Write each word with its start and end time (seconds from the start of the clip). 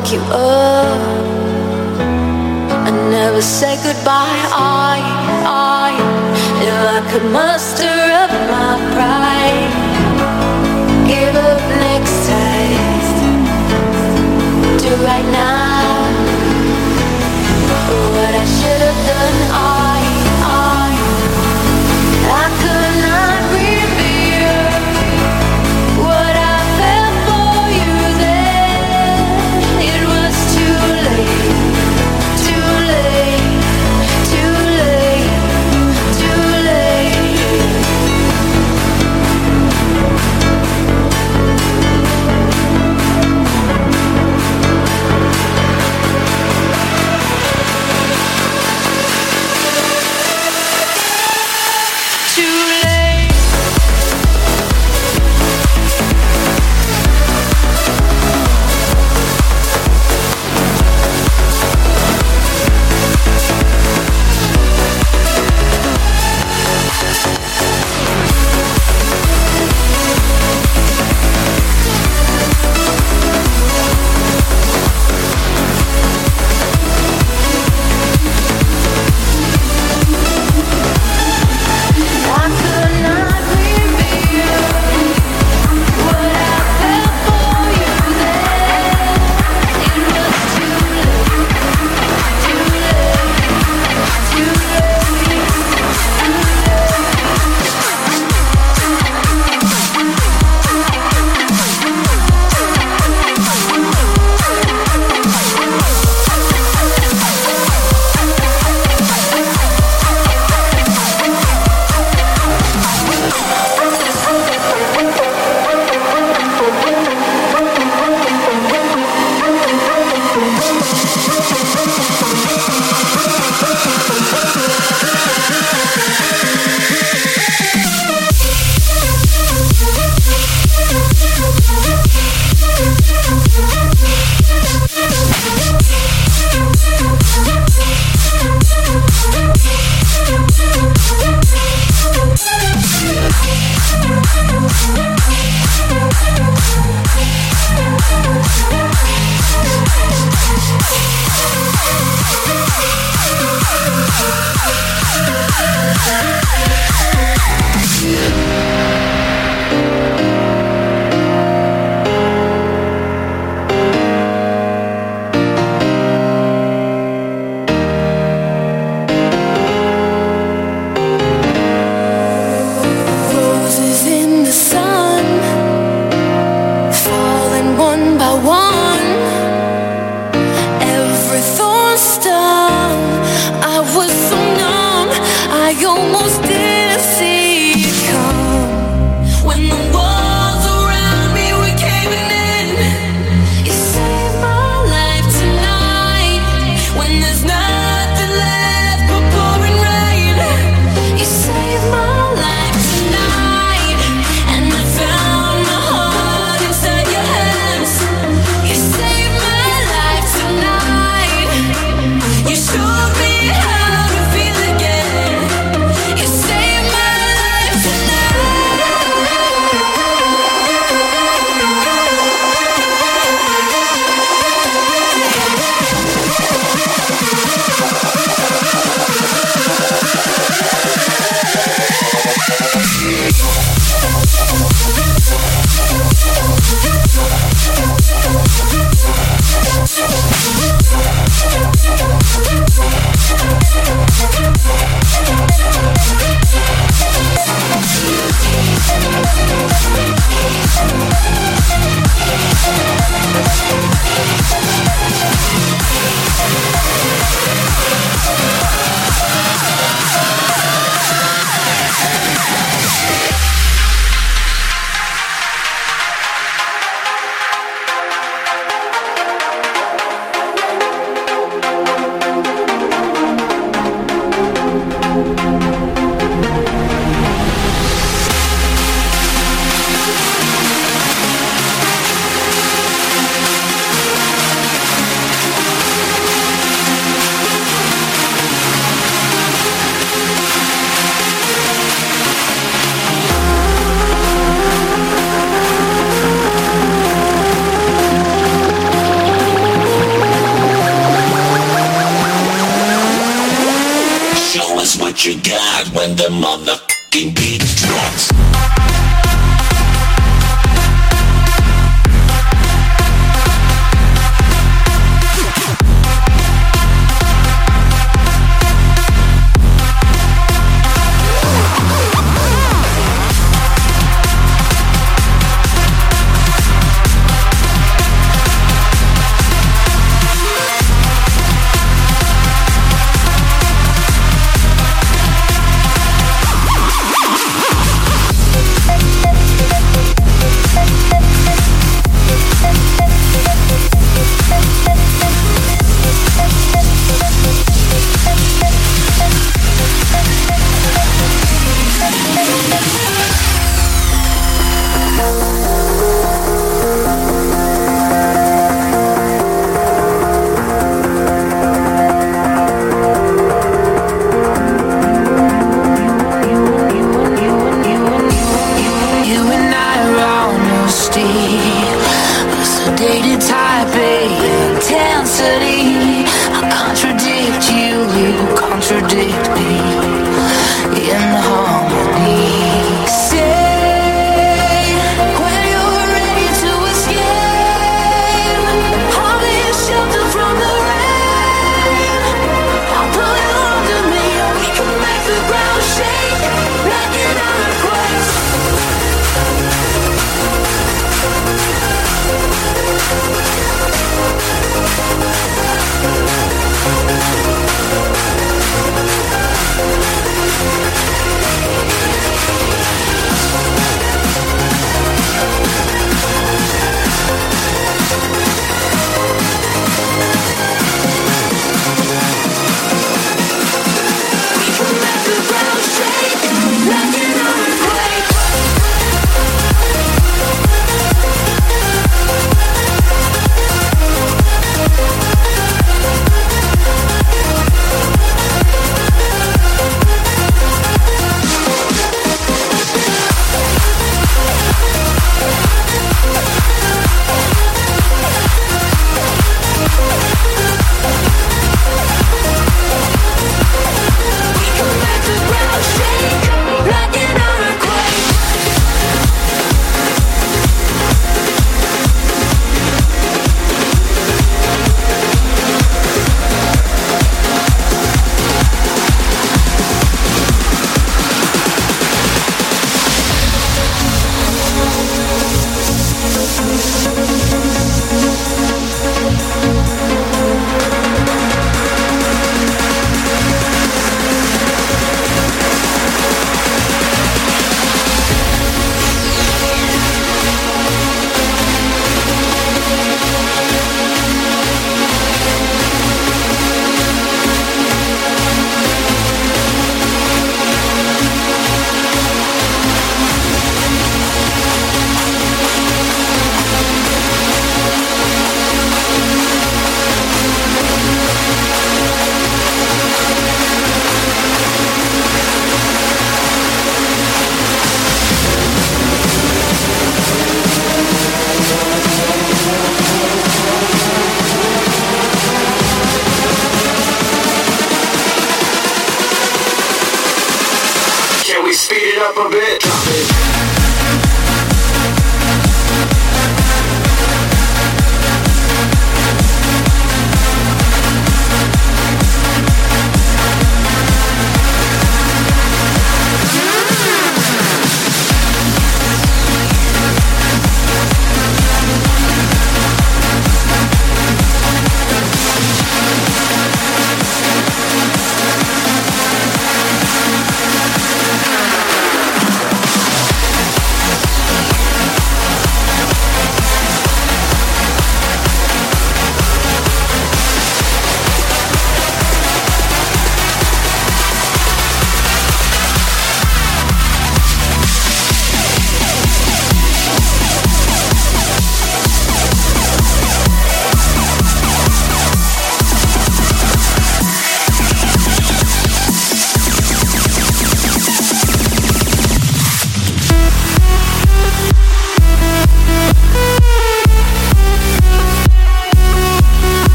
Lock 0.00 0.12
you 0.12 0.20
up 0.32 1.00
and 2.88 3.10
never 3.10 3.42
say 3.42 3.76
goodbye. 3.84 4.40
I, 4.50 4.96
I, 5.44 5.92
if 6.64 6.74
I 6.96 7.00
could 7.12 7.30
muster 7.30 7.84
up 7.84 8.30
my 8.48 8.78
pride, 8.94 9.70
give 11.06 11.36
up 11.36 11.60
next 11.84 12.28
time. 12.30 12.78
Do 14.78 15.04
right 15.04 15.28
now 15.32 15.59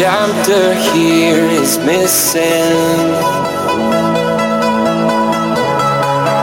chapter 0.00 0.74
here 0.94 1.44
is 1.44 1.76
missing. 1.84 3.12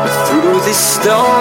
But 0.03 0.13
Through 0.27 0.59
this 0.59 0.77
storm, 0.77 1.36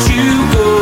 you 0.00 0.52
go. 0.54 0.81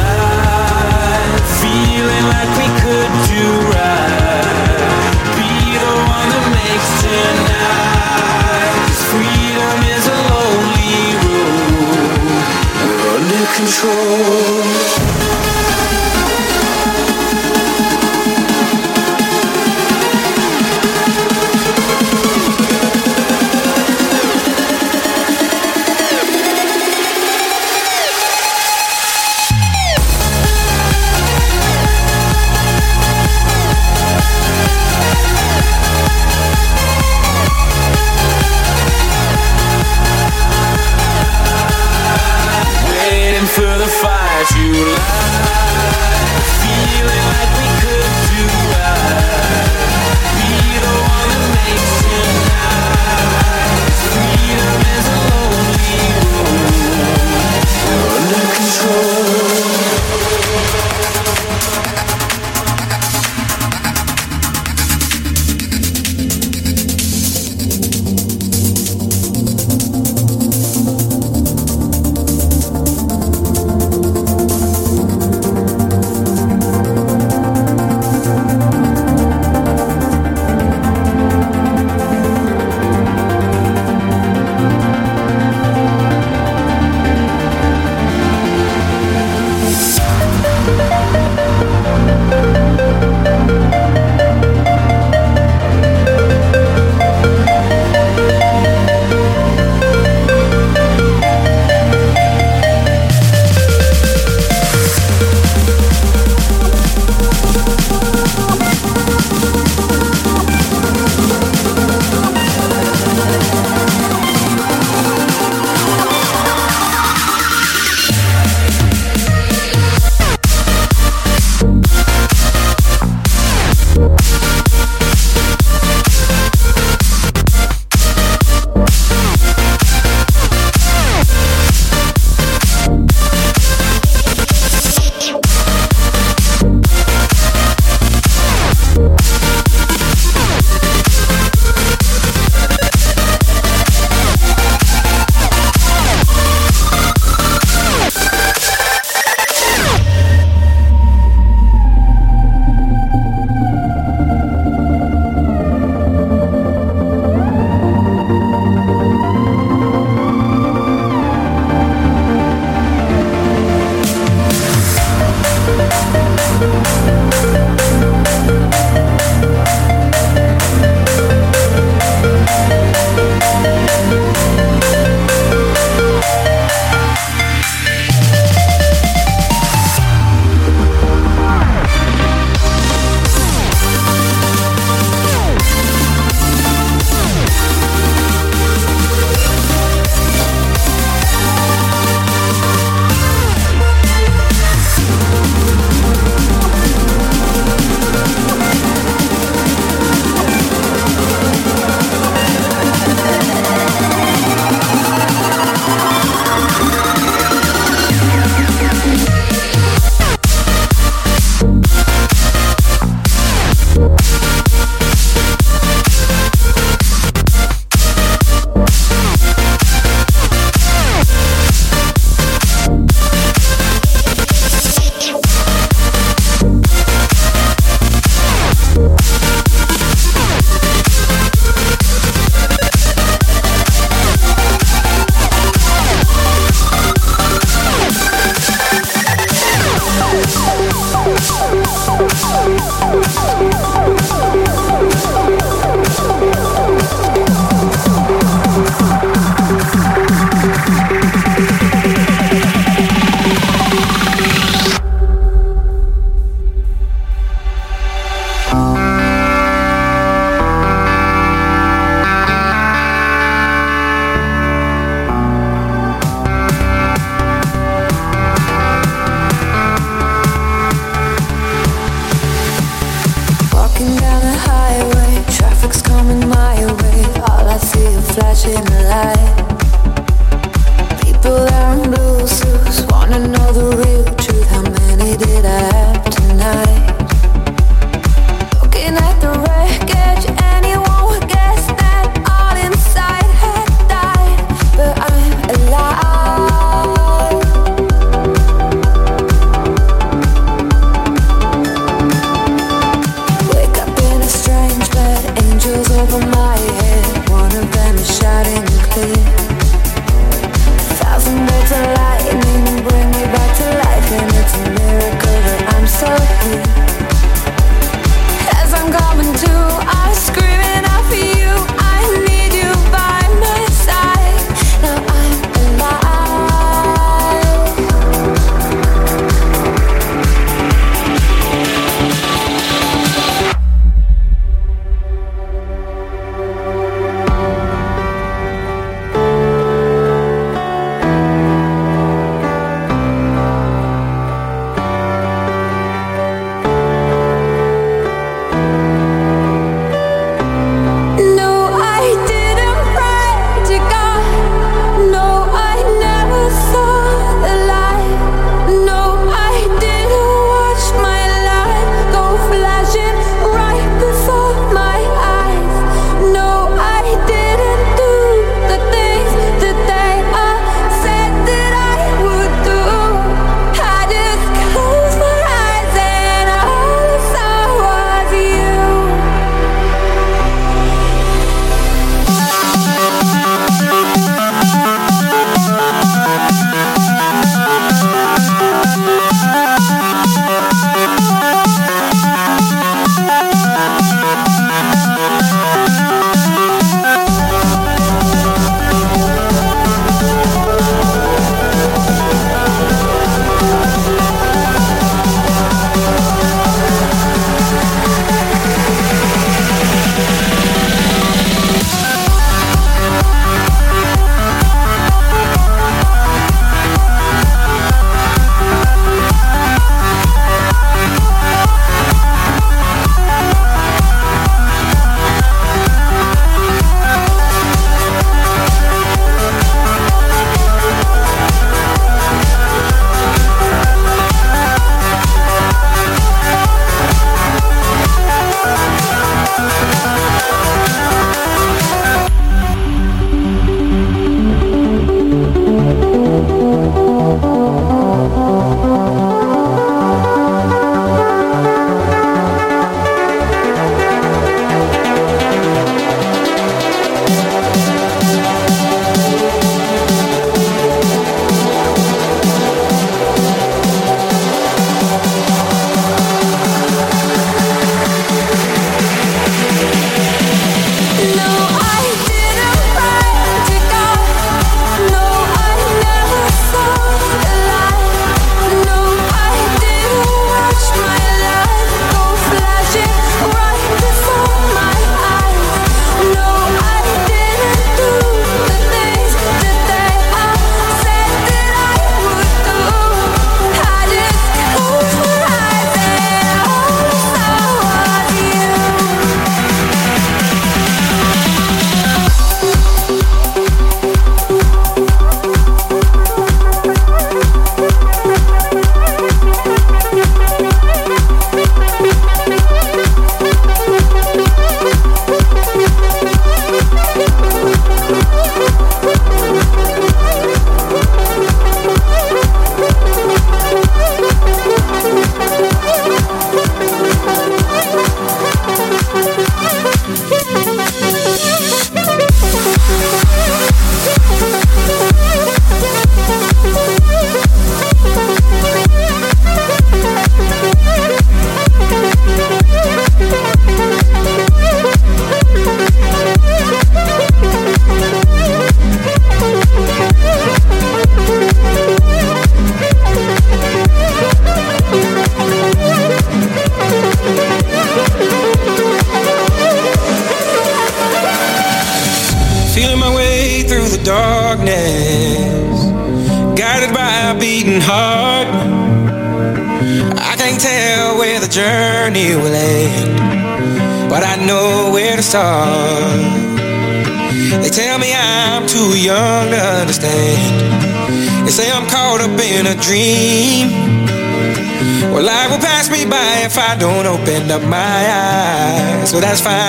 that's 589.41 589.61
fine 589.61 589.80